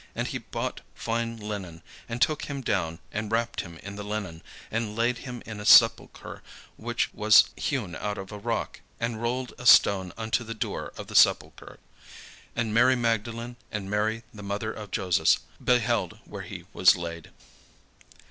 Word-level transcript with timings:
And 0.15 0.29
he 0.29 0.39
bought 0.39 0.81
fine 0.95 1.37
linen, 1.37 1.83
and 2.09 2.19
took 2.19 2.45
him 2.45 2.61
down, 2.61 2.97
and 3.11 3.31
wrapped 3.31 3.61
him 3.61 3.77
in 3.83 3.97
the 3.97 4.03
linen, 4.03 4.41
and 4.71 4.95
laid 4.95 5.19
him 5.19 5.43
in 5.45 5.59
a 5.59 5.63
sepulchre 5.65 6.41
which 6.75 7.13
was 7.13 7.51
hewn 7.55 7.95
out 7.95 8.17
of 8.17 8.31
a 8.31 8.39
rock, 8.39 8.79
and 8.99 9.21
rolled 9.21 9.53
a 9.59 9.67
stone 9.67 10.11
unto 10.17 10.43
the 10.43 10.55
door 10.55 10.91
of 10.97 11.05
the 11.05 11.13
sepulchre. 11.13 11.77
And 12.55 12.73
Mary 12.73 12.95
Magdalene 12.95 13.57
and 13.71 13.91
Mary 13.91 14.23
the 14.33 14.41
mother 14.41 14.73
of 14.73 14.89
Joses 14.89 15.37
beheld 15.63 16.17
where 16.25 16.41
he 16.41 16.65
was 16.73 16.95
laid. 16.95 17.29